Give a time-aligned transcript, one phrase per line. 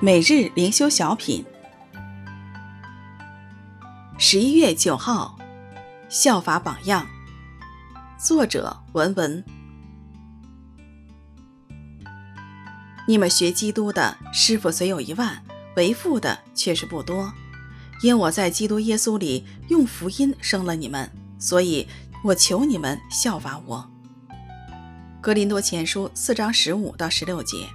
[0.00, 1.44] 每日灵修小品，
[4.16, 5.36] 十一月九号，
[6.08, 7.04] 效法榜样，
[8.16, 9.44] 作者文文。
[13.08, 15.42] 你们学基督的师傅虽有一万，
[15.74, 17.32] 为父的却是不多。
[18.00, 21.10] 因我在基督耶稣里用福音生了你们，
[21.40, 21.88] 所以
[22.22, 23.90] 我求你们效法我。
[25.20, 27.66] 格林多前书四章十五到十六节。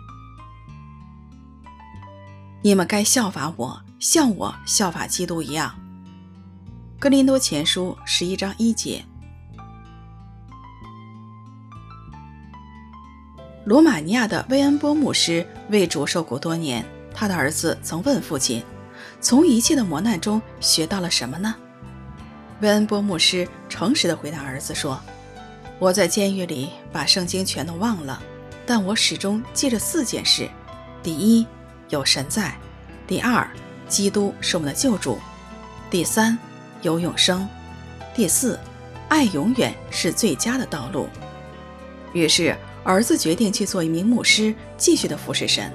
[2.65, 5.75] 你们该效法我，像我效法基督一样。
[6.97, 9.03] 哥林多前书十一章一节。
[13.65, 18.63] 罗马尼亚的威恩波牧师为主受苦多年，他的儿子曾问父亲
[19.19, 21.53] ：“从一切的磨难中学到了什么呢？”
[22.61, 24.97] 威恩波牧师诚实地回答儿子说
[25.79, 28.23] ：“我在监狱里把圣经全都忘了，
[28.65, 30.49] 但我始终记着四件事：
[31.01, 31.45] 第一，
[31.93, 32.55] 有神在；
[33.07, 33.47] 第二，
[33.87, 35.19] 基督是我们的救主；
[35.91, 36.37] 第三，
[36.81, 37.47] 有永生；
[38.15, 38.59] 第四，
[39.09, 41.07] 爱永远是最佳的道路。
[42.11, 45.71] 于是，儿子决定去做一名牧师，继续的服侍神。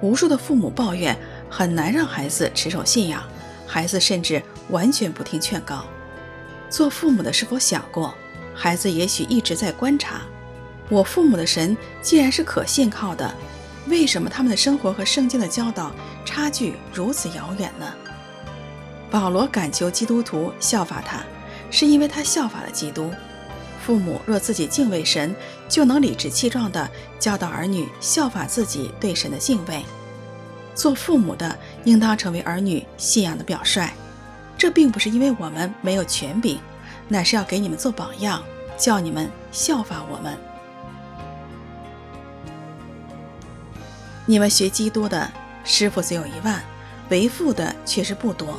[0.00, 1.16] 无数的父母抱怨
[1.48, 3.22] 很难让孩子持守信仰，
[3.64, 5.84] 孩子甚至完全不听劝告。
[6.68, 8.12] 做父母的是否想过，
[8.54, 10.22] 孩子也许一直在观察，
[10.88, 13.32] 我父母的神既然是可信靠的。
[13.88, 15.90] 为什么他们的生活和圣经的教导
[16.24, 17.92] 差距如此遥远呢？
[19.10, 21.22] 保罗恳求基督徒效法他，
[21.70, 23.10] 是因为他效法了基督。
[23.84, 25.34] 父母若自己敬畏神，
[25.68, 26.88] 就能理直气壮地
[27.18, 29.84] 教导儿女效法自己对神的敬畏。
[30.74, 33.90] 做父母的应当成为儿女信仰的表率。
[34.56, 36.60] 这并不是因为我们没有权柄，
[37.08, 38.42] 乃是要给你们做榜样，
[38.78, 40.38] 叫你们效法我们。
[44.24, 45.30] 你们学基督的
[45.64, 46.62] 师傅虽有一万，
[47.10, 48.58] 为父的却是不多。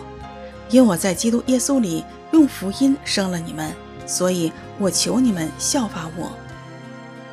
[0.69, 3.71] 因我在基督耶稣里用福音生了你们，
[4.05, 6.31] 所以我求你们效法我。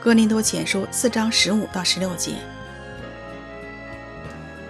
[0.01, 2.33] 哥林多前书四章十五到十六节。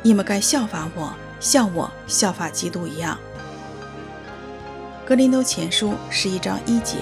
[0.02, 3.18] 你们该效法我，像我效法基督一样。
[5.04, 6.96] 哥林多前书十一章一节。